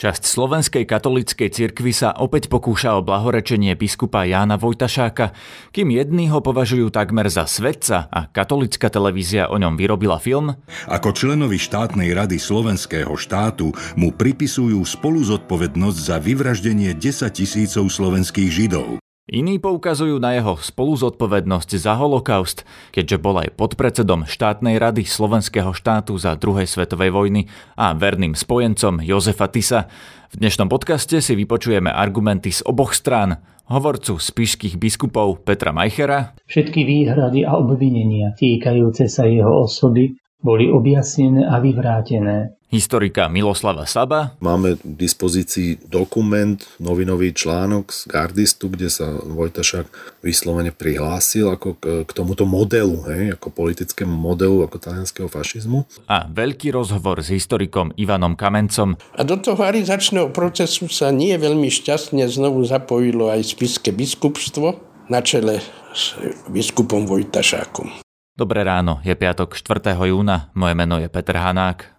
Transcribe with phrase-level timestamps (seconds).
[0.00, 5.36] Časť slovenskej katolíckej cirkvi sa opäť pokúša o blahorečenie biskupa Jána Vojtašáka,
[5.76, 10.56] kým jední ho považujú takmer za svetca a katolická televízia o ňom vyrobila film.
[10.88, 18.48] Ako členovi štátnej rady slovenského štátu mu pripisujú spolu zodpovednosť za vyvraždenie 10 tisícov slovenských
[18.48, 18.99] židov.
[19.30, 26.18] Iní poukazujú na jeho spoluzodpovednosť za holokaust, keďže bol aj podpredsedom štátnej rady slovenského štátu
[26.18, 27.46] za druhej svetovej vojny
[27.78, 29.86] a verným spojencom Jozefa Tisa.
[30.34, 33.38] V dnešnom podcaste si vypočujeme argumenty z oboch strán,
[33.70, 36.34] hovorcu spišských biskupov Petra Majchera.
[36.50, 40.10] Všetky výhrady a obvinenia týkajúce sa jeho osoby
[40.40, 44.38] boli objasnené a vyvrátené historika Miloslava Saba.
[44.38, 51.84] Máme k dispozícii dokument, novinový článok z Gardistu, kde sa Vojtašák vyslovene prihlásil ako k,
[52.06, 55.84] k tomuto modelu, hej, ako politickému modelu, ako talianského fašizmu.
[56.06, 58.94] A veľký rozhovor s historikom Ivanom Kamencom.
[59.18, 64.78] A do toho arizačného procesu sa nie veľmi šťastne znovu zapojilo aj spiske biskupstvo
[65.10, 65.58] na čele
[65.90, 66.14] s
[66.46, 68.09] biskupom Vojtašákom.
[68.40, 69.92] Dobré ráno, je piatok 4.
[70.00, 71.92] júna, moje meno je Peter Hanák.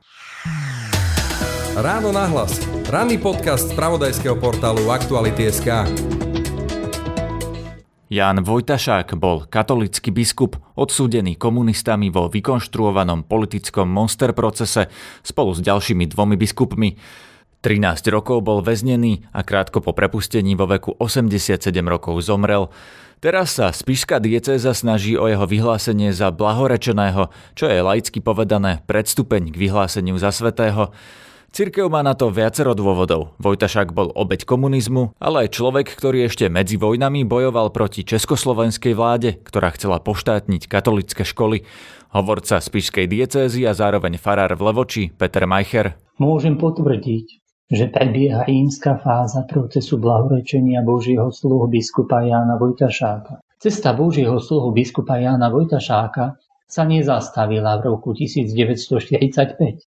[1.78, 2.58] Ráno nahlas.
[2.90, 5.70] Ranný podcast z pravodajského portálu Aktuality.sk.
[8.10, 14.90] Jan Vojtašák bol katolický biskup, odsúdený komunistami vo vykonštruovanom politickom monster procese
[15.22, 16.98] spolu s ďalšími dvomi biskupmi.
[17.62, 22.74] 13 rokov bol väznený a krátko po prepustení vo veku 87 rokov zomrel.
[23.22, 29.54] Teraz sa spišská diecéza snaží o jeho vyhlásenie za blahorečeného, čo je laicky povedané predstupeň
[29.54, 30.90] k vyhláseniu za svetého.
[31.54, 33.38] Cirkev má na to viacero dôvodov.
[33.38, 39.38] Vojtašák bol obeď komunizmu, ale aj človek, ktorý ešte medzi vojnami bojoval proti československej vláde,
[39.38, 41.62] ktorá chcela poštátniť katolické školy.
[42.18, 45.94] Hovorca spišskej diecézy a zároveň farár v Levoči, Peter Majcher.
[46.18, 47.41] Môžem potvrdiť,
[47.72, 53.40] že prebieha rímska fáza procesu blahorečenia Božieho sluhu biskupa Jána Vojtašáka.
[53.64, 56.36] Cesta Božieho sluhu biskupa Jána Vojtašáka
[56.68, 59.88] sa nezastavila v roku 1945,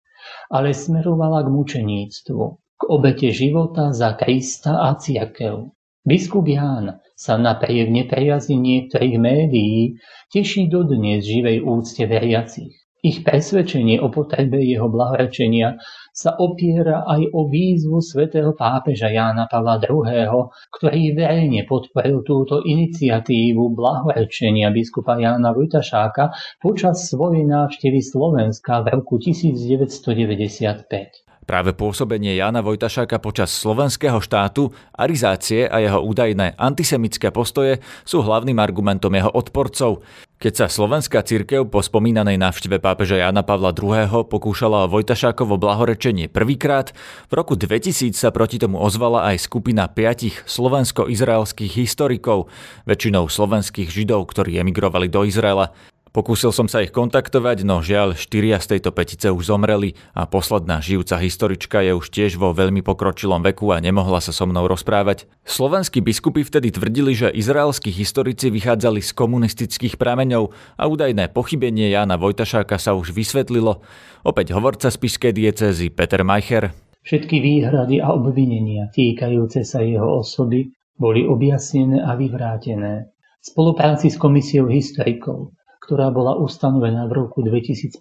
[0.52, 5.72] ale smerovala k mučeníctvu, k obete života za Krista a církev.
[6.04, 10.00] Biskup Ján sa napriek nepriazni niektorých médií
[10.36, 12.76] teší dodnes živej úcte veriacich.
[13.00, 15.80] Ich presvedčenie o potrebe jeho blahorečenia
[16.20, 23.72] sa opiera aj o výzvu svätého pápeža Jána Pavla II., ktorý verejne podporil túto iniciatívu
[23.72, 31.29] blahorečenia biskupa Jána Vojtašáka počas svojej návštevy Slovenska v roku 1995.
[31.50, 38.62] Práve pôsobenie Jana Vojtašáka počas slovenského štátu, arizácie a jeho údajné antisemické postoje sú hlavným
[38.62, 40.06] argumentom jeho odporcov.
[40.38, 44.30] Keď sa slovenská cirkev po spomínanej návšteve pápeža Jana Pavla II.
[44.30, 46.94] pokúšala o Vojtašákovo blahorečenie prvýkrát,
[47.34, 52.54] v roku 2000 sa proti tomu ozvala aj skupina piatich slovensko-izraelských historikov,
[52.86, 55.74] väčšinou slovenských židov, ktorí emigrovali do Izraela.
[56.10, 60.82] Pokúsil som sa ich kontaktovať, no žiaľ, štyria z tejto petice už zomreli a posledná
[60.82, 65.30] žijúca historička je už tiež vo veľmi pokročilom veku a nemohla sa so mnou rozprávať.
[65.46, 70.50] Slovenskí biskupy vtedy tvrdili, že izraelskí historici vychádzali z komunistických prameňov
[70.82, 73.86] a údajné pochybenie Jána Vojtašáka sa už vysvetlilo.
[74.26, 76.74] Opäť hovorca spišskej diecézy Peter Majcher.
[77.06, 83.14] Všetky výhrady a obvinenia týkajúce sa jeho osoby boli objasnené a vyvrátené.
[83.40, 85.54] V spolupráci s komisiou historikov
[85.90, 87.98] ktorá bola ustanovená v roku 2015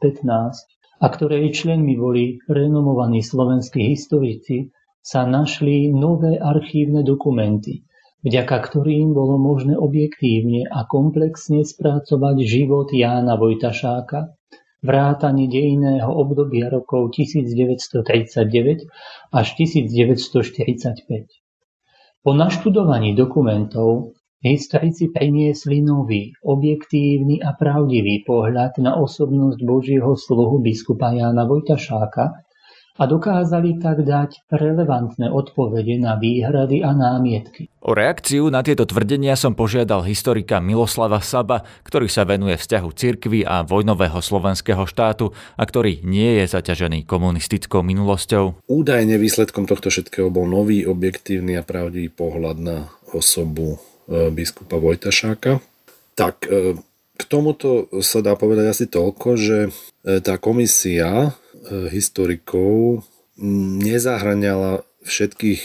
[1.00, 4.68] a ktorej členmi boli renomovaní slovenskí historici,
[5.00, 7.88] sa našli nové archívne dokumenty,
[8.20, 14.36] vďaka ktorým bolo možné objektívne a komplexne spracovať život Jána Vojtašáka,
[14.84, 18.84] vrátanie dejného obdobia rokov 1939
[19.32, 21.08] až 1945.
[22.20, 31.10] Po naštudovaní dokumentov Historici priniesli nový, objektívny a pravdivý pohľad na osobnosť Božieho sluhu biskupa
[31.10, 32.46] Jána Vojtašáka
[32.98, 37.66] a dokázali tak dať relevantné odpovede na výhrady a námietky.
[37.82, 43.42] O reakciu na tieto tvrdenia som požiadal historika Miloslava Saba, ktorý sa venuje vzťahu cirkvy
[43.42, 48.70] a vojnového slovenského štátu a ktorý nie je zaťažený komunistickou minulosťou.
[48.70, 55.60] Údajne výsledkom tohto všetkého bol nový, objektívny a pravdivý pohľad na osobu biskupa Vojtašáka.
[56.16, 56.74] Tak e,
[57.18, 59.70] k tomuto sa dá povedať asi toľko, že e,
[60.24, 61.36] tá komisia
[61.68, 63.04] historikov
[63.84, 65.60] nezahraniala všetkých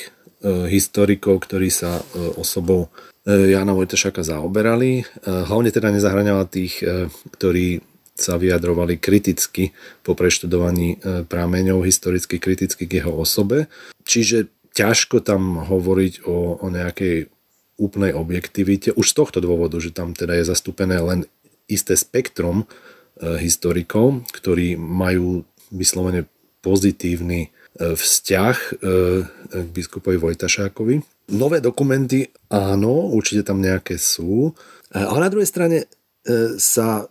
[0.68, 2.04] historikov, ktorí sa
[2.36, 2.92] osobou
[3.24, 5.07] Jana Vojtašáka zaoberali.
[5.24, 6.84] Hlavne teda nezahraniala tých,
[7.40, 7.80] ktorí
[8.13, 9.74] sa vyjadrovali kriticky
[10.06, 13.66] po preštudovaní e, prámeňov, historicky kriticky k jeho osobe.
[14.06, 17.32] Čiže ťažko tam hovoriť o, o nejakej
[17.83, 21.27] úplnej objektivite, už z tohto dôvodu, že tam teda je zastúpené len
[21.68, 22.65] isté spektrum e,
[23.44, 26.24] historikov, ktorí majú vyslovene
[26.63, 27.50] pozitívny e,
[28.00, 28.71] vzťah e,
[29.51, 31.27] k biskupovi Vojtašákovi.
[31.35, 34.51] Nové dokumenty, áno, určite tam nejaké sú,
[34.91, 35.77] ale na druhej strane
[36.59, 37.07] sa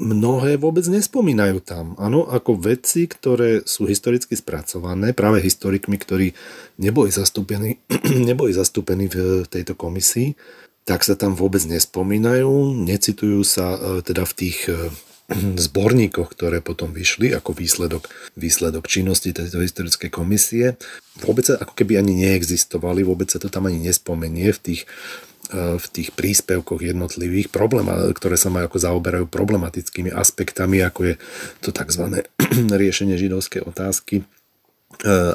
[0.00, 1.92] mnohé vôbec nespomínajú tam.
[2.00, 6.32] Áno, ako veci, ktoré sú historicky spracované práve historikmi, ktorí
[6.80, 7.76] neboli zastúpení,
[8.28, 10.34] neboli zastúpení v tejto komisii,
[10.88, 14.88] tak sa tam vôbec nespomínajú, necitujú sa e, teda v tých e,
[15.68, 18.08] zborníkoch, ktoré potom vyšli ako výsledok,
[18.40, 20.80] výsledok činnosti tejto historickej komisie.
[21.20, 24.82] Vôbec sa ako keby ani neexistovali, vôbec sa to tam ani nespomenie v tých
[25.50, 31.14] v tých príspevkoch jednotlivých, problém, ktoré sa majú ako zaoberajú problematickými aspektami, ako je
[31.58, 32.22] to tzv.
[32.82, 34.24] riešenie židovskej otázky, e,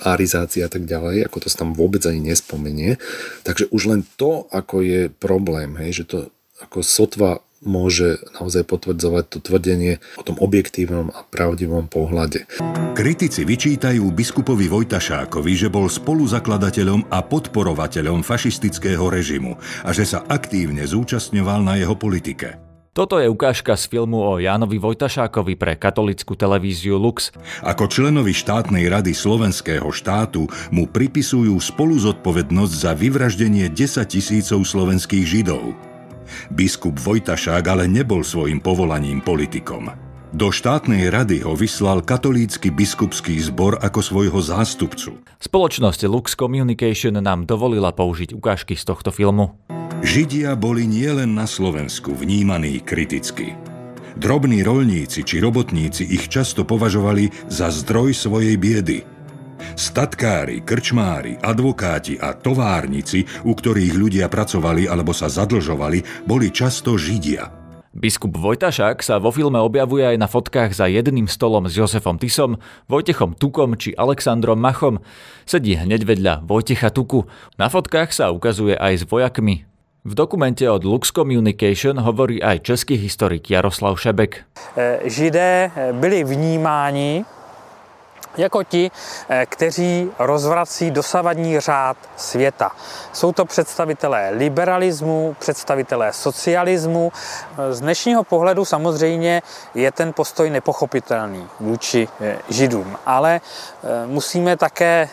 [0.07, 2.95] arizácia a tak ďalej, ako to sa tam vôbec ani nespomenie.
[3.43, 6.17] Takže už len to, ako je problém, hej, že to
[6.63, 12.47] ako sotva môže naozaj potvrdzovať to tvrdenie o tom objektívnom a pravdivom pohľade.
[12.95, 20.87] Kritici vyčítajú biskupovi Vojtašákovi, že bol spoluzakladateľom a podporovateľom fašistického režimu a že sa aktívne
[20.87, 22.65] zúčastňoval na jeho politike.
[22.95, 27.27] Toto je ukážka z filmu o Jánovi Vojtašákovi pre katolickú televíziu Lux.
[27.59, 35.27] Ako členovi štátnej rady slovenského štátu mu pripisujú spolu zodpovednosť za vyvraždenie 10 tisícov slovenských
[35.27, 35.75] židov.
[36.51, 39.89] Biskup Vojtašák ale nebol svojim povolaním politikom.
[40.35, 45.23] Do štátnej rady ho vyslal katolícky biskupský zbor ako svojho zástupcu.
[45.39, 49.55] Spoločnosť Lux Communication nám dovolila použiť ukážky z tohto filmu.
[50.03, 53.55] Židia boli nielen na Slovensku vnímaní kriticky.
[54.19, 58.99] Drobní rolníci či robotníci ich často považovali za zdroj svojej biedy–
[59.73, 67.49] Statkári, krčmári, advokáti a továrnici, u ktorých ľudia pracovali alebo sa zadlžovali, boli často Židia.
[67.95, 72.59] Biskup Vojtašák sa vo filme objavuje aj na fotkách za jedným stolom s Josefom Tisom,
[72.91, 74.99] Vojtechom Tukom či Alexandrom Machom.
[75.47, 77.23] Sedí hneď vedľa Vojtecha Tuku.
[77.55, 79.63] Na fotkách sa ukazuje aj s vojakmi.
[80.05, 84.43] V dokumente od Lux Communication hovorí aj český historik Jaroslav Šebek.
[85.07, 87.23] Židé byli vnímáni
[88.37, 88.91] jako ti,
[89.29, 92.71] eh, kteří rozvrací dosavadní řád světa.
[93.13, 97.11] Jsou to představitelé liberalismu, představitelé socialismu.
[97.71, 99.41] Z dnešního pohledu samozřejmě
[99.75, 105.09] je ten postoj nepochopitelný vůči eh, židům, ale eh, musíme také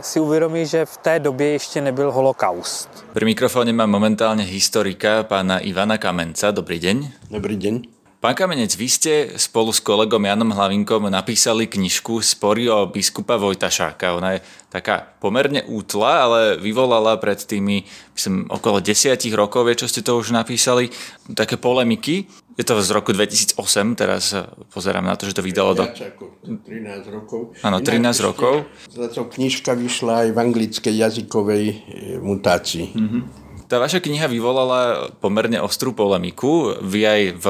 [0.00, 2.88] si uvědomit, že v té době ještě nebyl holokaust.
[3.14, 6.50] Pri mikrofóne mám momentálne historika pána Ivana Kamenca.
[6.50, 7.30] Dobrý deň.
[7.30, 7.93] Dobrý deň.
[8.24, 14.16] Pán Kamenec, vy ste spolu s kolegom Janom Hlavinkom napísali knižku Spory o biskupa Vojtašáka.
[14.16, 17.84] Ona je taká pomerne útla, ale vyvolala pred tými
[18.16, 20.88] myslím, okolo desiatich rokov, čo ste to už napísali,
[21.36, 22.24] také polemiky.
[22.56, 23.60] Je to z roku 2008,
[23.92, 24.32] teraz
[24.72, 25.84] pozerám na to, že to vydalo do...
[25.84, 27.52] 13 rokov.
[27.60, 28.64] Áno, 13 Inak rokov.
[28.88, 31.76] Táto knižka vyšla aj v anglickej jazykovej e,
[32.24, 32.88] mutácii.
[32.88, 33.43] Mm-hmm.
[33.64, 36.76] Tá vaša kniha vyvolala pomerne ostrú polemiku.
[36.84, 37.46] Vy aj v,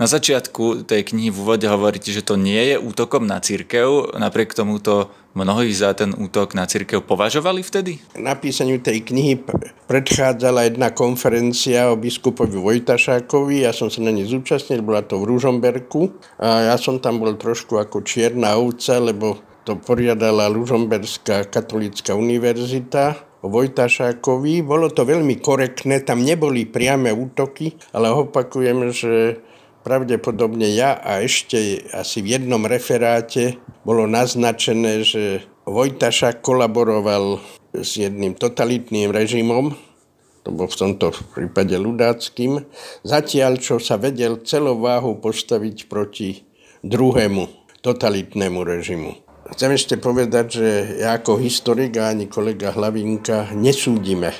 [0.00, 4.16] na začiatku tej knihy v úvode hovoríte, že to nie je útokom na církev.
[4.16, 8.00] Napriek tomu to mnohí za ten útok na církev považovali vtedy?
[8.16, 9.44] Napísaniu tej knihy
[9.84, 13.68] predchádzala jedna konferencia o biskupovi Vojtašákovi.
[13.68, 16.08] Ja som sa na nej zúčastnil, bola to v Ružomberku.
[16.40, 23.29] A ja som tam bol trošku ako čierna ovca, lebo to poriadala Lužomberská katolícka univerzita
[23.40, 24.60] Vojtašákovi.
[24.60, 29.40] Bolo to veľmi korektné, tam neboli priame útoky, ale opakujem, že
[29.80, 37.40] pravdepodobne ja a ešte asi v jednom referáte bolo naznačené, že Vojtašák kolaboroval
[37.72, 39.72] s jedným totalitným režimom,
[40.40, 42.64] to bol v tomto prípade ľudáckým,
[43.04, 46.48] zatiaľ čo sa vedel celou váhu postaviť proti
[46.80, 49.29] druhému totalitnému režimu.
[49.50, 50.68] Chcem ešte povedať, že
[51.02, 54.30] ja ako historik a ani kolega Hlavinka nesúdime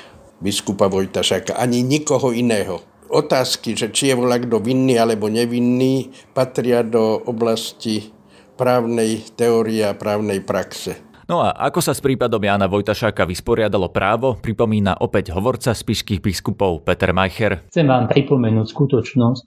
[0.41, 2.81] biskupa Vojtašaka, ani nikoho iného.
[3.11, 8.09] Otázky, že či je volá kto vinný alebo nevinný, patria do oblasti
[8.55, 11.10] právnej teórie a právnej praxe.
[11.31, 16.83] No a ako sa s prípadom Jána Vojtašáka vysporiadalo právo, pripomína opäť hovorca spišských biskupov
[16.83, 17.71] Peter Majcher.
[17.71, 19.43] Chcem vám pripomenúť skutočnosť,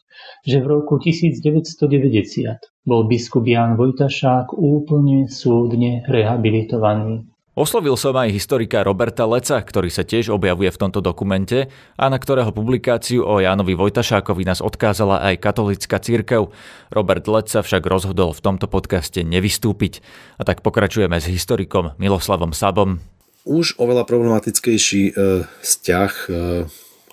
[0.49, 7.29] že v roku 1990 bol biskup Ján Vojtašák úplne súdne rehabilitovaný.
[7.55, 12.19] Oslovil som aj historika Roberta Leca, ktorý sa tiež objavuje v tomto dokumente a na
[12.19, 16.51] ktorého publikáciu o Jánovi Vojtašákovi nás odkázala aj katolická církev.
[16.91, 20.03] Robert Lec sa však rozhodol v tomto podcaste nevystúpiť.
[20.35, 22.99] A tak pokračujeme s historikom Miloslavom Sabom.
[23.47, 26.31] Už oveľa problematickejší e, vzťah e,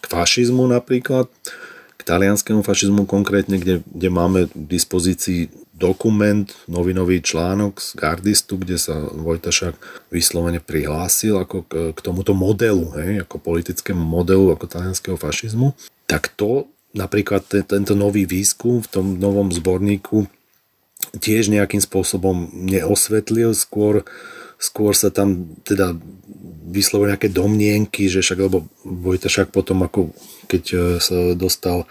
[0.01, 1.29] k fašizmu napríklad,
[1.95, 8.77] k talianskému fašizmu konkrétne, kde, kde máme v dispozícii dokument, novinový článok z Gardistu, kde
[8.77, 15.17] sa Vojtašák vyslovene prihlásil ako k, k tomuto modelu, hej, ako politickému modelu ako talianského
[15.17, 15.73] fašizmu,
[16.05, 20.29] tak to napríklad te, tento nový výskum v tom novom zborníku
[21.17, 24.05] tiež nejakým spôsobom neosvetlil, skôr,
[24.61, 25.97] skôr sa tam teda
[26.71, 30.13] vyslovujú nejaké domnienky, že však, lebo Vojtašák potom ako
[30.47, 31.88] keď e, sa dostal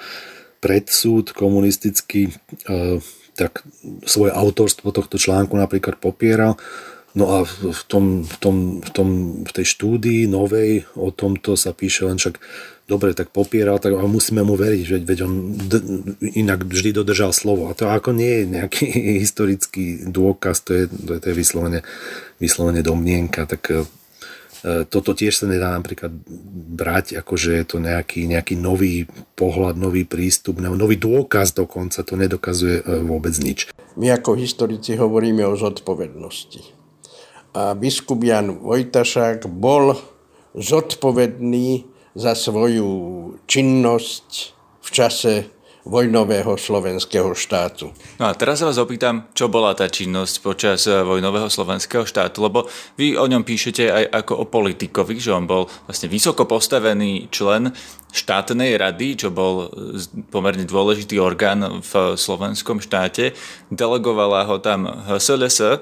[0.60, 2.32] pred súd komunistický, e,
[3.34, 3.64] tak
[4.04, 6.60] svoje autorstvo tohto článku napríklad popieral.
[7.10, 9.08] No a v, tom, v, tom, v, tom,
[9.42, 12.38] v tej štúdii novej o tomto sa píše len však
[12.86, 15.86] dobre, tak popieral, tak musíme mu veriť, veď, veď on d-
[16.38, 17.70] inak vždy dodržal slovo.
[17.70, 18.86] A to ako nie je nejaký
[19.26, 21.80] historický dôkaz, to je, to je, to je vyslovene,
[22.38, 23.90] vyslovene domnienka, tak
[24.62, 26.12] toto tiež sa nedá napríklad
[26.76, 32.14] brať, ako že je to nejaký, nejaký nový pohľad, nový prístup, nový dôkaz dokonca, to
[32.20, 33.72] nedokazuje e, vôbec nič.
[33.96, 36.76] My ako historici hovoríme o zodpovednosti.
[37.56, 39.96] A biskup Jan Vojtašák bol
[40.52, 42.88] zodpovedný za svoju
[43.48, 44.28] činnosť
[44.80, 45.32] v čase
[45.84, 47.88] vojnového slovenského štátu.
[48.20, 52.44] No a teraz sa vás opýtam, čo bola tá činnosť počas eh, vojnového slovenského štátu,
[52.44, 52.68] lebo
[53.00, 57.72] vy o ňom píšete aj ako o politikovi, že on bol vlastne vysoko postavený člen
[58.12, 63.32] štátnej rady, čo bol eh, pomerne dôležitý orgán v slovenskom štáte.
[63.72, 65.80] Delegovala ho tam HSLS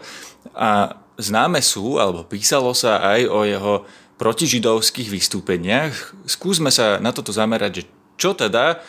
[0.54, 3.74] a známe sú, alebo písalo sa aj o jeho
[4.18, 5.94] protižidovských vystúpeniach.
[6.26, 7.84] Skúsme sa na toto zamerať, že
[8.18, 8.82] čo teda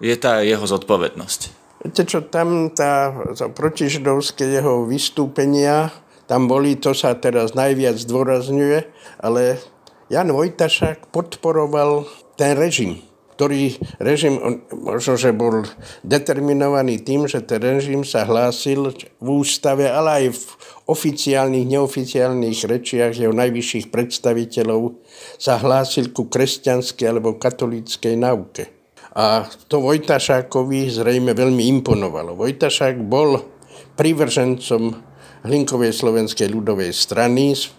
[0.00, 1.40] je tá jeho zodpovednosť?
[1.86, 5.94] Viete čo, tam tá, tá protižidovské jeho vystúpenia,
[6.26, 8.90] tam boli, to sa teraz najviac zdôrazňuje,
[9.22, 9.62] ale
[10.10, 12.98] Jan Vojtašák podporoval ten režim,
[13.38, 15.62] ktorý režim, možno, že bol
[16.02, 18.90] determinovaný tým, že ten režim sa hlásil
[19.22, 20.42] v ústave, ale aj v
[20.90, 24.98] oficiálnych, neoficiálnych rečiach jeho najvyšších predstaviteľov
[25.38, 28.75] sa hlásil ku kresťanskej alebo katolíckej nauke.
[29.16, 32.36] A to Vojtašákovi zrejme veľmi imponovalo.
[32.36, 33.40] Vojtašák bol
[33.96, 34.92] privržencom
[35.40, 37.72] Hlinkovej slovenskej ľudovej strany z,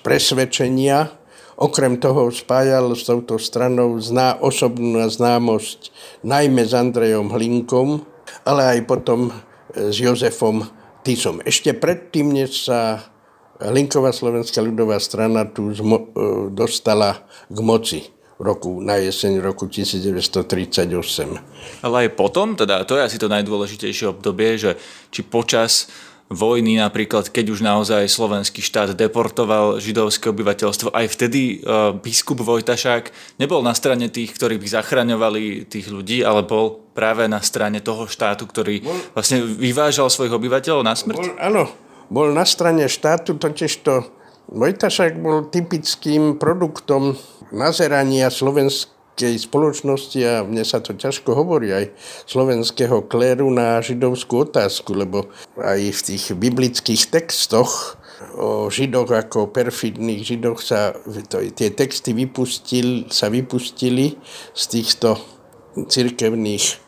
[0.00, 1.12] presvedčenia.
[1.60, 5.92] Okrem toho spájal s touto stranou zná, osobnú známosť
[6.24, 8.08] najmä s Andrejom Hlinkom,
[8.48, 9.28] ale aj potom
[9.76, 10.64] s Jozefom
[11.04, 11.44] Tisom.
[11.44, 13.12] Ešte predtým, než sa
[13.60, 18.00] Hlinková slovenská ľudová strana tu zmo, e, dostala k moci
[18.42, 21.86] roku, na jeseň roku 1938.
[21.86, 24.74] Ale aj potom, teda to je asi to najdôležitejšie obdobie, že
[25.14, 25.86] či počas
[26.32, 33.36] vojny napríklad, keď už naozaj slovenský štát deportoval židovské obyvateľstvo, aj vtedy uh, biskup Vojtašák
[33.38, 38.08] nebol na strane tých, ktorí by zachraňovali tých ľudí, ale bol práve na strane toho
[38.08, 38.80] štátu, ktorý
[39.12, 41.20] vlastne vyvážal svojich obyvateľov na smrť?
[41.20, 41.64] Bol, áno,
[42.08, 44.08] bol na strane štátu, totiž to
[44.50, 47.14] Vojtašák bol typickým produktom
[47.54, 51.84] nazerania slovenskej spoločnosti a mne sa to ťažko hovorí aj
[52.26, 55.30] slovenského kléru na židovskú otázku, lebo
[55.60, 58.00] aj v tých biblických textoch
[58.38, 60.94] o židoch ako perfidných židoch sa
[61.26, 64.16] to, tie texty vypustil, sa vypustili
[64.54, 65.18] z týchto
[65.74, 66.78] cirkevných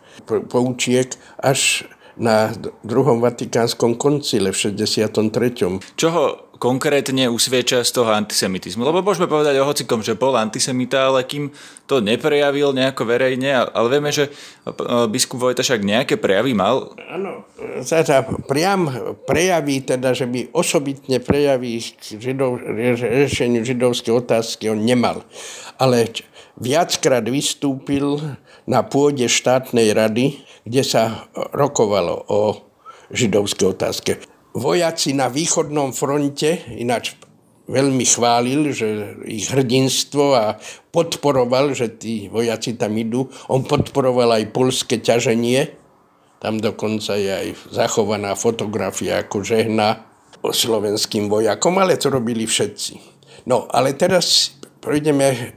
[0.49, 1.11] poučiek
[1.43, 2.55] až na
[2.87, 5.83] druhom Vatikánskom koncile v 63.
[5.99, 8.89] Čoho konkrétne usvieča z toho antisemitizmu.
[8.89, 11.53] Lebo môžeme povedať o hocikom, že bol antisemita, ale kým
[11.85, 14.33] to neprejavil nejako verejne, ale vieme, že
[15.13, 16.97] biskup však nejaké prejavy mal.
[17.13, 17.45] Áno,
[17.85, 18.89] teda priam
[19.29, 25.21] prejaví, teda, že by osobitne prejaví židov, riešeniu židovskej otázky on nemal.
[25.77, 26.09] Ale
[26.57, 28.25] viackrát vystúpil
[28.65, 32.41] na pôde štátnej rady, kde sa rokovalo o
[33.13, 34.17] židovskej otázke
[34.55, 37.19] vojaci na východnom fronte, ináč
[37.67, 40.57] veľmi chválil, že ich hrdinstvo a
[40.95, 43.27] podporoval, že tí vojaci tam idú.
[43.51, 45.75] On podporoval aj polské ťaženie.
[46.39, 50.05] Tam dokonca je aj zachovaná fotografia, ako žehna
[50.45, 53.01] slovenským vojakom, ale to robili všetci.
[53.49, 54.53] No, ale teraz
[54.85, 55.57] projdeme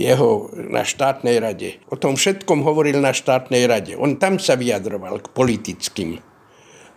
[0.00, 1.76] jeho na štátnej rade.
[1.92, 3.92] O tom všetkom hovoril na štátnej rade.
[4.00, 6.29] On tam sa vyjadroval k politickým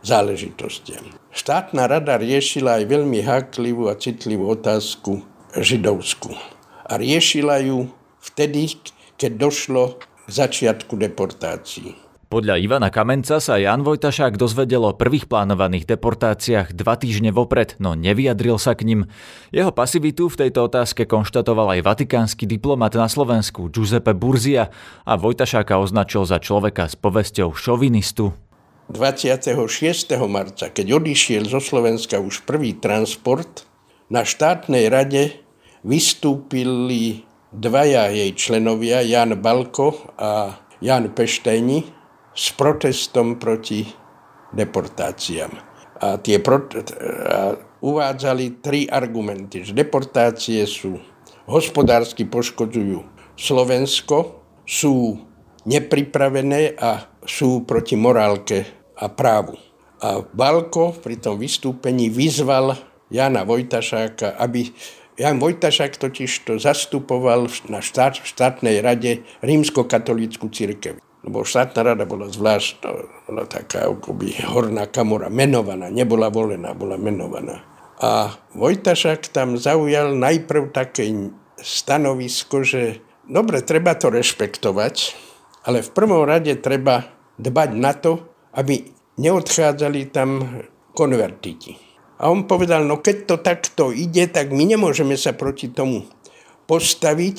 [0.03, 1.01] záležitostiam.
[1.33, 5.23] Štátna rada riešila aj veľmi háklivú a citlivú otázku
[5.57, 6.35] židovskú.
[6.83, 7.89] A riešila ju
[8.21, 8.77] vtedy,
[9.17, 12.03] keď došlo k začiatku deportácií.
[12.33, 17.93] Podľa Ivana Kamenca sa Jan Vojtašák dozvedel o prvých plánovaných deportáciách dva týždne vopred, no
[17.93, 19.01] nevyjadril sa k nim.
[19.53, 24.73] Jeho pasivitu v tejto otázke konštatoval aj vatikánsky diplomat na Slovensku Giuseppe Burzia
[25.05, 28.33] a Vojtašáka označil za človeka s povesťou šovinistu.
[28.91, 30.11] 26.
[30.27, 33.63] marca, keď odišiel zo Slovenska už prvý transport,
[34.11, 35.39] na štátnej rade
[35.81, 37.23] vystúpili
[37.53, 41.87] dvaja jej členovia, Jan Balko a Jan Peštajni,
[42.33, 43.85] s protestom proti
[44.51, 45.53] deportáciám.
[46.03, 50.97] A tie prot- a uvádzali tri argumenty, že deportácie sú
[51.47, 53.03] hospodársky poškodzujú
[53.39, 55.23] Slovensko, sú
[55.63, 58.65] nepripravené a sú proti morálke
[58.99, 59.57] a právu.
[60.03, 62.75] A Balko pri tom vystúpení vyzval
[63.07, 64.67] Jana Vojtašáka, aby
[65.15, 72.27] Jan Vojtašák totiž to zastupoval na štát, štátnej rade rímsko-katolícku církev lebo štátna rada bola
[72.27, 72.83] zvlášť,
[73.31, 77.63] bola taká akoby horná kamora, menovaná, nebola volená, bola menovaná.
[78.03, 81.07] A Vojtašak tam zaujal najprv také
[81.63, 85.15] stanovisko, že dobre, treba to rešpektovať,
[85.63, 87.07] ale v prvom rade treba
[87.39, 88.19] dbať na to,
[88.53, 88.83] aby
[89.17, 90.61] neodchádzali tam
[90.93, 91.79] konvertiti.
[92.21, 96.07] A on povedal, no keď to takto ide, tak my nemôžeme sa proti tomu
[96.69, 97.37] postaviť.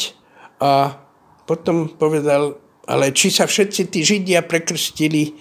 [0.60, 1.00] A
[1.48, 5.32] potom povedal, ale či sa všetci tí Židia prekrstili, e,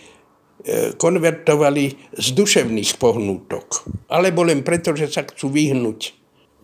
[0.95, 6.15] konvertovali z duševných pohnútok, alebo len preto, že sa chcú vyhnúť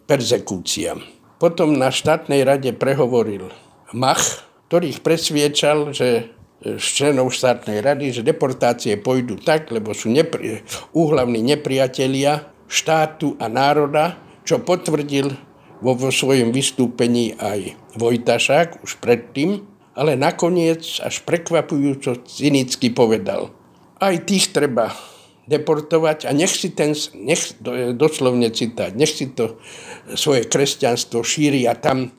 [0.07, 1.03] perzekúciám.
[1.39, 3.51] Potom na štátnej rade prehovoril
[3.95, 6.29] Mach, ktorý ich presviečal, že
[6.61, 10.61] z členov štátnej rady, že deportácie pôjdu tak, lebo sú nepri-
[10.93, 15.33] úhlavní nepriatelia štátu a národa, čo potvrdil
[15.81, 19.65] vo, vo svojom vystúpení aj Vojtašák už predtým,
[19.97, 23.49] ale nakoniec až prekvapujúco cynicky povedal.
[23.97, 24.93] Aj tých treba
[25.49, 27.57] deportovať a nech si ten, nech,
[27.97, 29.57] doslovne citať, nech si to
[30.13, 32.13] svoje kresťanstvo šíria tam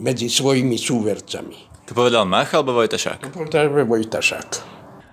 [0.00, 1.69] medzi svojimi súvercami.
[1.90, 3.18] To povedal Mach alebo Vojtašák?
[3.18, 4.48] To povedal Vojtašák.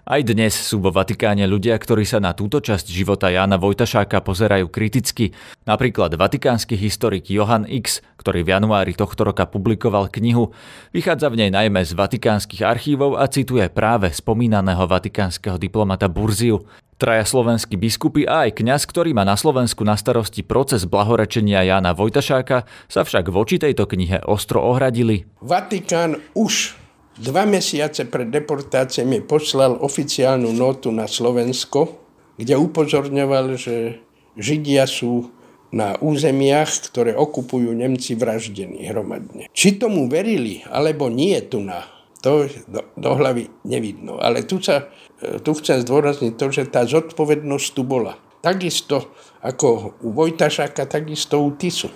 [0.08, 4.70] Aj dnes sú vo Vatikáne ľudia, ktorí sa na túto časť života Jána Vojtašáka pozerajú
[4.70, 5.34] kriticky.
[5.66, 10.54] Napríklad vatikánsky historik Johan X, ktorý v januári tohto roka publikoval knihu.
[10.94, 16.62] Vychádza v nej najmä z vatikánskych archívov a cituje práve spomínaného vatikánskeho diplomata Burziu.
[16.98, 21.94] Traja slovenskí biskupy a aj kňaz, ktorý má na Slovensku na starosti proces blahorečenia Jána
[21.94, 25.30] Vojtašáka, sa však voči tejto knihe ostro ohradili.
[25.46, 26.74] Vatikán už
[27.18, 31.98] Dva mesiace pred deportáciami poslal oficiálnu notu na Slovensko,
[32.38, 33.98] kde upozorňoval, že
[34.38, 35.34] Židia sú
[35.74, 39.50] na územiach, ktoré okupujú Nemci vraždení hromadne.
[39.50, 41.90] Či tomu verili, alebo nie tu na,
[42.22, 44.22] to do, do hlavy nevidno.
[44.22, 44.86] Ale tu, sa,
[45.18, 48.18] tu chcem zdôrazniť to, že tá zodpovednosť tu bola.
[48.42, 51.90] Takisto ako u Vojtašáka, takisto u Tisu.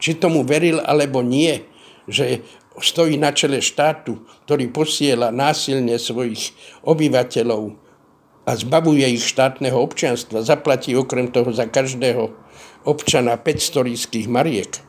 [0.00, 1.60] Či tomu veril, alebo nie,
[2.08, 2.44] že
[2.80, 7.76] stojí na čele štátu, ktorý posiela násilne svojich obyvateľov
[8.48, 12.32] a zbavuje ich štátneho občianstva, zaplatí okrem toho za každého
[12.88, 14.80] občana 500 ríských mariek.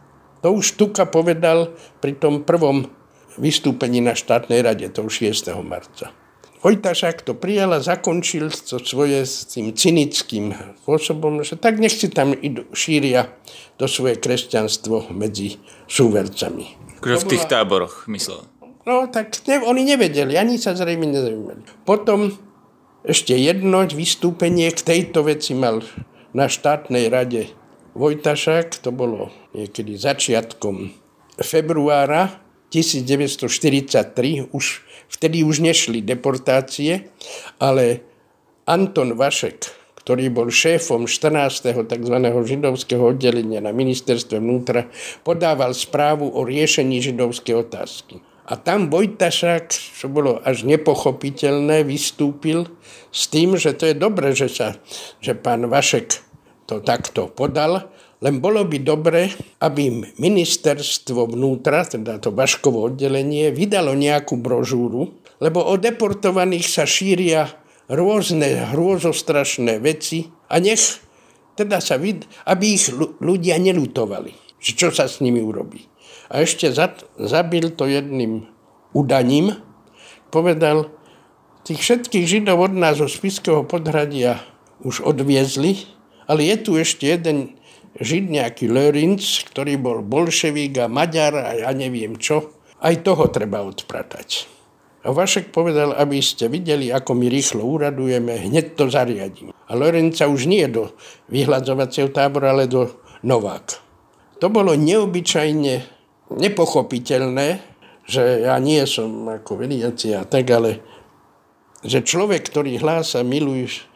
[0.42, 2.88] To už Tuka povedal pri tom prvom
[3.36, 5.52] vystúpení na štátnej rade, to už 6.
[5.62, 6.21] marca.
[6.62, 10.54] Vojtašák to prijal a zakončil to svoje s tým cynickým
[10.86, 13.34] spôsobom, že tak nech si tam idú, šíria
[13.82, 15.58] to svoje kresťanstvo medzi
[15.90, 16.78] súvercami.
[17.02, 18.46] Akože v tých táboroch, myslel.
[18.86, 21.66] No, tak ne, oni nevedeli, ani sa zrejme nezaujímali.
[21.82, 22.38] Potom
[23.02, 25.82] ešte jedno vystúpenie k tejto veci mal
[26.38, 27.50] na štátnej rade
[27.98, 30.94] Vojtašák, to bolo niekedy začiatkom
[31.42, 32.41] februára
[32.72, 34.66] 1943, už,
[35.12, 37.12] vtedy už nešli deportácie,
[37.60, 38.00] ale
[38.64, 39.68] Anton Vašek,
[40.00, 41.86] ktorý bol šéfom 14.
[41.86, 42.16] tzv.
[42.24, 44.88] židovského oddelenia na ministerstve vnútra,
[45.28, 48.24] podával správu o riešení židovskej otázky.
[48.52, 52.68] A tam Vojtašák, čo bolo až nepochopiteľné, vystúpil
[53.14, 54.80] s tým, že to je dobré, že, sa,
[55.22, 56.20] že pán Vašek
[56.66, 59.34] to takto podal, len bolo by dobre,
[59.66, 67.50] aby ministerstvo vnútra, teda to Vaškovo oddelenie, vydalo nejakú brožúru, lebo o deportovaných sa šíria
[67.90, 71.02] rôzne hrôzostrašné veci a nech
[71.58, 75.90] teda sa vid, aby ich ľudia nelutovali, čo sa s nimi urobí.
[76.32, 76.72] A ešte
[77.18, 78.48] zabil to jedným
[78.96, 79.60] udaním,
[80.32, 80.94] povedal,
[81.68, 84.40] tých všetkých židov od nás zo Spiského podhradia
[84.82, 85.90] už odviezli,
[86.26, 87.60] ale je tu ešte jeden
[88.00, 92.56] Žid, nejaký Lörinc, ktorý bol bolševík a Maďar a ja neviem čo.
[92.80, 94.48] Aj toho treba odpratať.
[95.02, 99.50] A Vašek povedal, aby ste videli, ako my rýchlo uradujeme, hneď to zariadím.
[99.50, 100.94] A Lorenca už nie do
[101.34, 103.82] vyhľadzovacieho tábora, ale do Novák.
[104.42, 105.74] To bolo neobyčajne
[106.32, 107.48] nepochopiteľné,
[108.06, 110.82] že ja nie som ako veriaci a tak, ale
[111.82, 113.90] že človek, ktorý hlása, miluješ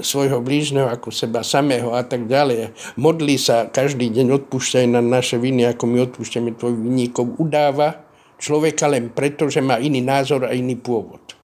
[0.00, 2.72] svojho blížneho ako seba samého a tak ďalej.
[2.96, 8.02] Modlí sa každý deň, odpúšťaj na naše viny, ako my odpúšťame tvojich vinníkov, udáva
[8.40, 11.35] človeka len preto, že má iný názor a iný pôvod.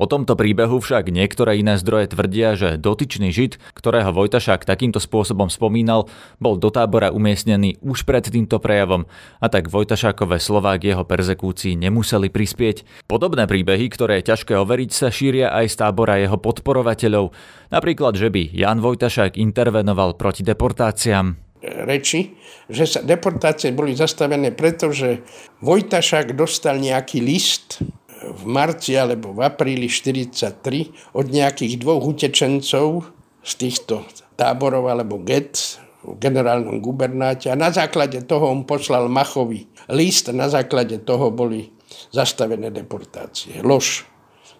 [0.00, 5.52] O tomto príbehu však niektoré iné zdroje tvrdia, že dotyčný Žid, ktorého Vojtašák takýmto spôsobom
[5.52, 6.08] spomínal,
[6.40, 9.04] bol do tábora umiestnený už pred týmto prejavom
[9.44, 13.04] a tak Vojtašákové slová k jeho perzekúcii nemuseli prispieť.
[13.12, 17.36] Podobné príbehy, ktoré je ťažké overiť, sa šíria aj z tábora jeho podporovateľov.
[17.68, 22.40] Napríklad, že by Jan Vojtašák intervenoval proti deportáciám reči,
[22.72, 25.20] že sa deportácie boli zastavené, pretože
[25.60, 27.84] Vojtašák dostal nejaký list
[28.32, 34.06] v marci alebo v apríli 1943 od nejakých dvoch utečencov z týchto
[34.38, 40.34] táborov alebo get v generálnom gubernáte a na základe toho on poslal Machovi list a
[40.34, 41.68] na základe toho boli
[42.08, 43.60] zastavené deportácie.
[43.60, 44.08] Lož.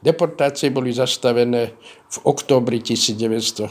[0.00, 1.76] Deportácie boli zastavené
[2.08, 3.68] v októbri 1942.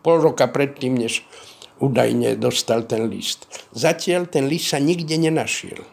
[0.00, 1.28] Pol roka predtým, než
[1.76, 3.44] údajne dostal ten list.
[3.76, 5.84] Zatiaľ ten list sa nikde nenašiel.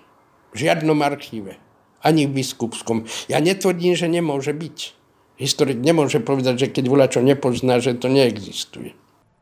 [0.52, 1.60] V žiadnom archíve
[2.04, 3.06] ani v biskupskom.
[3.32, 4.78] Ja netvrdím, že nemôže byť.
[5.38, 8.98] Historik nemôže povedať, že keď volačo nepozná, že to neexistuje.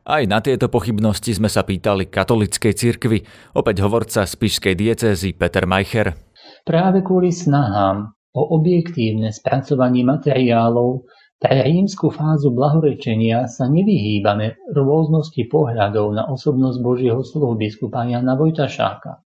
[0.06, 3.18] Aj na tieto pochybnosti sme sa pýtali katolickej cirkvi,
[3.58, 6.14] opäť hovorca z Pišskej diecézy Peter Majcher.
[6.62, 16.16] Práve kvôli snahám o objektívne spracovanie materiálov pre rímsku fázu blahorečenia sa nevyhýbame rôznosti pohľadov
[16.16, 19.25] na osobnosť Božieho sluhu biskupa Jana Vojtašáka.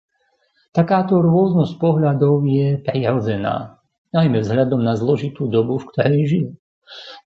[0.75, 3.79] Takáto rôznosť pohľadov je prirodzená,
[4.11, 6.49] najmä vzhľadom na zložitú dobu, v ktorej žil.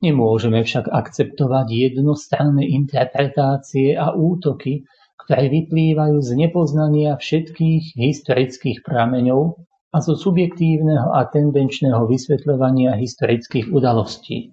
[0.04, 4.84] Nemôžeme však akceptovať jednostranné interpretácie a útoky,
[5.24, 9.56] ktoré vyplývajú z nepoznania všetkých historických prameňov
[9.92, 14.52] a zo subjektívneho a tendenčného vysvetľovania historických udalostí.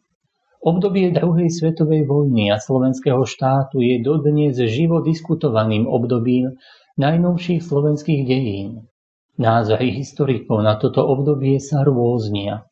[0.64, 6.56] Obdobie druhej svetovej vojny a slovenského štátu je dodnes živo diskutovaným obdobím
[6.96, 8.88] najnovších slovenských dejín.
[9.36, 12.72] Názory historikov na toto obdobie sa rôznia.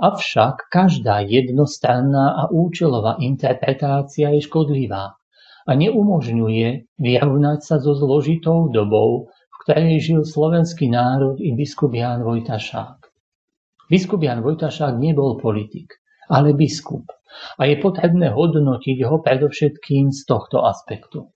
[0.00, 5.20] Avšak každá jednostranná a účelová interpretácia je škodlivá
[5.68, 12.24] a neumožňuje vyrovnať sa so zložitou dobou, v ktorej žil slovenský národ i biskup Ján
[12.24, 13.04] Vojtašák.
[13.92, 16.00] Biskup Ján Vojtašák nebol politik,
[16.32, 17.04] ale biskup
[17.60, 21.32] a je potrebné hodnotiť ho predovšetkým z tohto aspektu.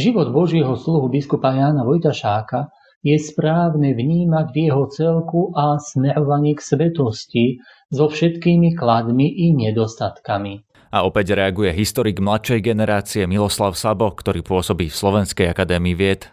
[0.00, 2.72] Život Božieho sluhu biskupa Jána Vojtašáka
[3.04, 7.44] je správne vnímať v jeho celku a smerovanie k svetosti
[7.92, 10.64] so všetkými kladmi i nedostatkami.
[10.90, 16.32] A opäť reaguje historik mladšej generácie Miloslav Sabo, ktorý pôsobí v Slovenskej akadémii vied.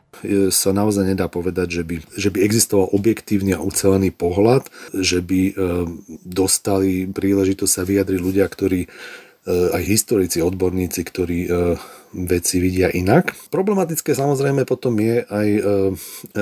[0.50, 5.42] Sa naozaj nedá povedať, že by, že by existoval objektívny a ucelený pohľad, že by
[5.44, 5.54] e,
[6.26, 8.90] dostali príležitosť sa vyjadriť ľudia, ktorí
[9.48, 11.50] aj historici, odborníci, ktorí e,
[12.16, 13.32] veci vidia inak.
[13.48, 15.62] Problematické samozrejme potom je aj e,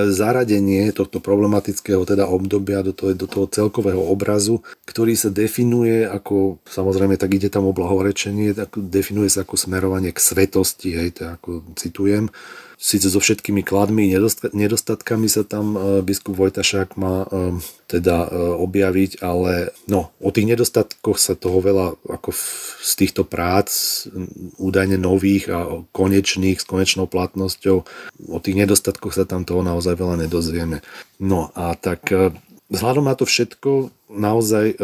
[0.10, 6.62] zaradenie tohto problematického teda obdobia do toho, do toho celkového obrazu, ktorý sa definuje ako,
[6.66, 11.30] samozrejme tak ide tam o blahorečenie, tak definuje sa ako smerovanie k svetosti, hej, to
[11.30, 12.34] ako citujem,
[12.76, 14.12] síce so všetkými kladmi,
[14.54, 17.28] nedostatkami sa tam e, biskup Vojtašák má e,
[17.88, 22.30] teda e, objaviť, ale no, o tých nedostatkoch sa toho veľa ako
[22.84, 24.06] z týchto prác
[24.60, 27.78] údajne nových a konečných s konečnou platnosťou,
[28.30, 30.84] o tých nedostatkoch sa tam toho naozaj veľa nedozvieme.
[31.24, 32.12] No a tak
[32.70, 34.78] vzhľadom na to všetko naozaj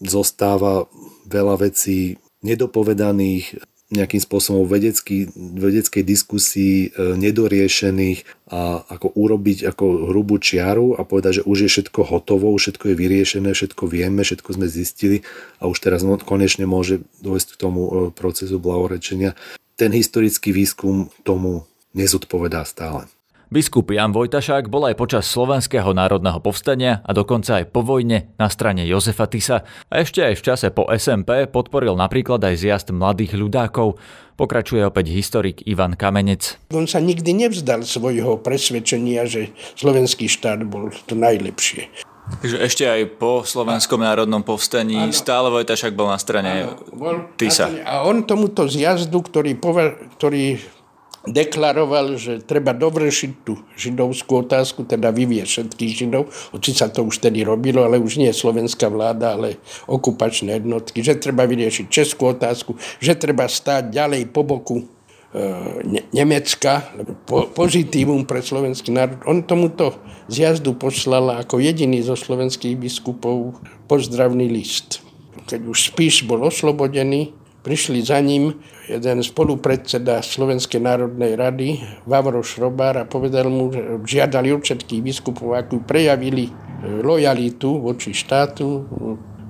[0.00, 0.88] zostáva
[1.26, 10.42] veľa vecí nedopovedaných, nejakým spôsobom vedecký, vedeckej diskusii e, nedoriešených a ako urobiť ako hrubú
[10.42, 14.66] čiaru a povedať, že už je všetko hotovo, všetko je vyriešené, všetko vieme, všetko sme
[14.66, 15.22] zistili
[15.62, 19.38] a už teraz konečne môže dôjsť k tomu e, procesu blahorečenia.
[19.78, 21.62] Ten historický výskum tomu
[21.94, 23.06] nezodpovedá stále.
[23.46, 28.50] Biskup Jan Vojtašák bol aj počas Slovenského národného povstania a dokonca aj po vojne na
[28.50, 33.38] strane Jozefa Tisa a ešte aj v čase po SMP podporil napríklad aj zjazd mladých
[33.38, 34.02] ľudákov.
[34.34, 36.58] Pokračuje opäť historik Ivan Kamenec.
[36.74, 41.86] On sa nikdy nevzdal svojho presvedčenia, že slovenský štát bol to najlepšie.
[42.26, 45.14] Takže ešte aj po Slovenskom národnom povstaní ano.
[45.14, 47.70] stále Vojtašák bol na strane ano, Tisa.
[47.86, 50.58] A on tomuto zjazdu, ktorý, pova- ktorý
[51.26, 57.18] deklaroval, že treba dovršiť tú židovskú otázku, teda vyvieť všetkých židov, hoci sa to už
[57.18, 59.58] tedy robilo, ale už nie slovenská vláda, ale
[59.90, 64.96] okupačné jednotky, že treba vyriešiť českú otázku, že treba stáť ďalej po boku
[65.36, 66.96] E, Nemecka,
[67.52, 69.20] pozitívum pre slovenský národ.
[69.28, 69.98] On tomuto
[70.32, 75.04] zjazdu poslal ako jediný zo slovenských biskupov pozdravný list.
[75.44, 77.36] Keď už Spíš bol oslobodený,
[77.66, 78.54] prišli za ním
[78.86, 83.82] jeden spolupredseda Slovenskej národnej rady, Vavro Šrobár, a povedal mu, že
[84.22, 86.54] žiadali od všetkých biskupov, akú prejavili
[87.02, 88.86] lojalitu voči štátu.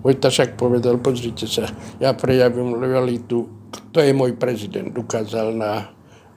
[0.01, 1.69] Vojtašak povedal, pozrite sa,
[2.01, 5.93] ja prejavím lojalitu to je môj prezident, ukázal na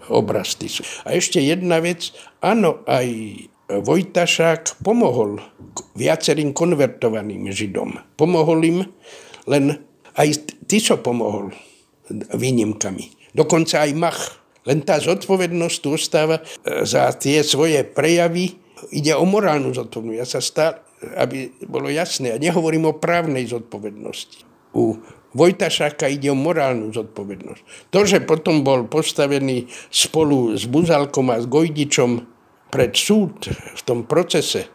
[0.10, 0.82] obraz Tisu.
[1.06, 2.12] A ešte jedna vec,
[2.42, 3.08] áno, aj
[3.70, 5.38] Vojtašák pomohol
[5.94, 8.02] viacerým konvertovaným Židom.
[8.18, 8.80] Pomohol im,
[9.46, 9.78] len
[10.18, 11.54] aj Tiso pomohol
[12.12, 13.34] výnimkami.
[13.34, 14.22] Dokonca aj Mach.
[14.67, 16.43] Len tá zodpovednosť tu ostáva e,
[16.84, 18.60] za tie svoje prejavy.
[18.91, 20.19] Ide o morálnu zodpovednosť.
[20.19, 20.84] Ja sa stále,
[21.15, 24.43] aby bolo jasné, ja nehovorím o právnej zodpovednosti.
[24.76, 27.93] U Vojtašáka ide o morálnu zodpovednosť.
[27.93, 32.26] To, že potom bol postavený spolu s Buzalkom a s Gojdičom
[32.74, 34.69] pred súd v tom procese,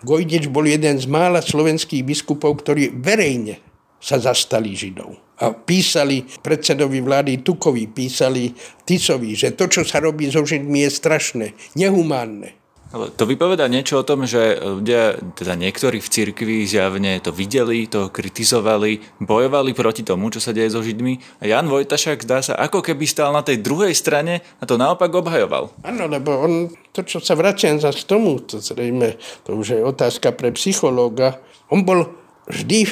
[0.00, 3.60] Gojdič bol jeden z mála slovenských biskupov, ktorí verejne
[4.00, 5.38] sa zastali Židov.
[5.40, 8.52] A písali predsedovi vlády Tukovi, písali
[8.84, 12.60] Tisovi, že to, čo sa robí so Židmi, je strašné, nehumánne.
[12.90, 17.86] Ale to vypoveda niečo o tom, že ľudia, teda niektorí v cirkvi zjavne to videli,
[17.86, 21.38] to kritizovali, bojovali proti tomu, čo sa deje so Židmi.
[21.38, 25.14] A Jan Vojtašák zdá sa, ako keby stál na tej druhej strane a to naopak
[25.14, 25.70] obhajoval.
[25.86, 26.52] Áno, lebo on,
[26.90, 29.14] to, čo sa vraciam za k tomu, to zrejme,
[29.46, 31.38] to už je otázka pre psychológa,
[31.70, 32.10] on bol
[32.50, 32.90] vždy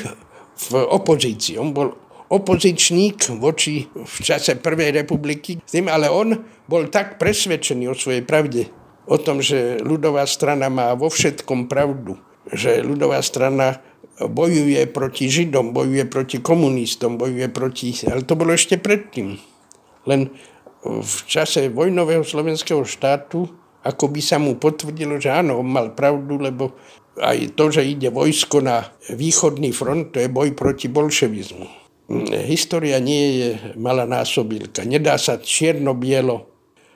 [0.59, 1.55] v opozícii.
[1.61, 1.95] On bol
[2.29, 6.37] opozičník voči v čase Prvej republiky, tým, ale on
[6.69, 8.69] bol tak presvedčený o svojej pravde,
[9.09, 12.21] o tom, že ľudová strana má vo všetkom pravdu,
[12.53, 13.81] že ľudová strana
[14.19, 17.95] bojuje proti Židom, bojuje proti komunistom, bojuje proti...
[18.05, 19.39] Ale to bolo ešte predtým.
[20.05, 20.29] Len
[20.85, 23.49] v čase vojnového slovenského štátu
[23.89, 26.75] ako by sa mu potvrdilo, že áno, on mal pravdu, lebo
[27.21, 31.67] aj to, že ide vojsko na východný front, to je boj proti bolševizmu.
[32.49, 34.87] História nie je malá násobilka.
[34.89, 36.49] Nedá sa čierno-bielo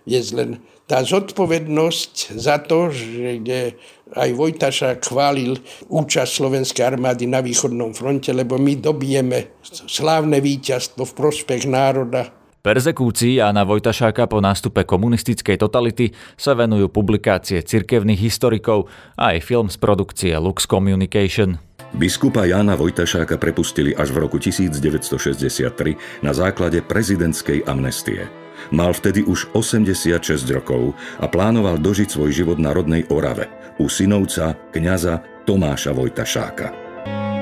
[0.02, 0.58] je len
[0.90, 3.78] tá zodpovednosť za to, že
[4.12, 5.56] aj Vojtaša chválil
[5.88, 12.35] účasť Slovenskej armády na východnom fronte, lebo my dobijeme slávne víťazstvo v prospech národa.
[12.62, 18.87] Perzekúcii Jána Vojtašáka po nástupe komunistickej totality sa venujú publikácie cirkevných historikov
[19.18, 21.59] a aj film z produkcie Lux Communication.
[21.98, 28.31] Biskupa Jána Vojtašáka prepustili až v roku 1963 na základe prezidentskej amnestie.
[28.70, 33.51] Mal vtedy už 86 rokov a plánoval dožiť svoj život na rodnej Orave
[33.83, 35.18] u synovca, kňaza
[35.51, 36.70] Tomáša Vojtašáka.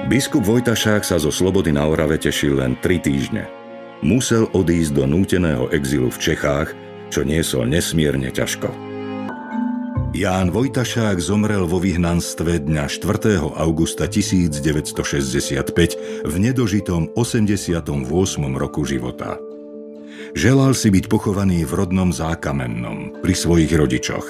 [0.08, 3.59] Biskup Vojtašák sa zo slobody na Orave tešil len 3 týždne.
[4.00, 6.72] Musel odísť do núteného exilu v Čechách,
[7.12, 8.72] čo niesol nesmierne ťažko.
[10.16, 13.38] Ján Vojtašák zomrel vo vyhnanstve dňa 4.
[13.60, 17.94] augusta 1965 v nedožitom 88.
[18.56, 19.36] roku života.
[20.32, 24.26] Želal si byť pochovaný v rodnom zákamennom, pri svojich rodičoch.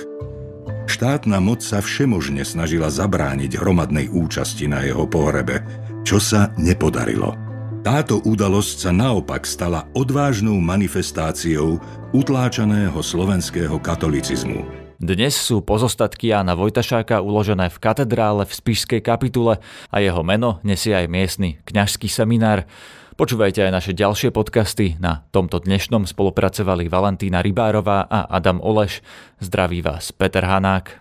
[0.90, 5.62] Štátna moc sa všemožne snažila zabrániť hromadnej účasti na jeho pohrebe,
[6.02, 7.49] čo sa nepodarilo.
[7.80, 11.80] Táto udalosť sa naopak stala odvážnou manifestáciou
[12.12, 14.68] utláčaného slovenského katolicizmu.
[15.00, 20.92] Dnes sú pozostatky Jána Vojtašáka uložené v katedrále v Spišskej kapitule a jeho meno nesie
[20.92, 22.68] aj miestny kňažský seminár.
[23.16, 25.00] Počúvajte aj naše ďalšie podcasty.
[25.00, 29.00] Na tomto dnešnom spolupracovali Valentína Rybárová a Adam Oleš.
[29.40, 31.00] Zdraví vás Peter Hanák.